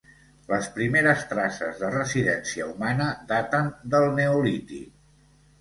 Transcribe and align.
Les 0.51 0.69
primeres 0.77 1.25
traces 1.33 1.83
de 1.83 1.91
residència 1.97 2.71
humana 2.71 3.11
daten 3.33 3.71
del 3.97 4.11
neolític. 4.21 4.93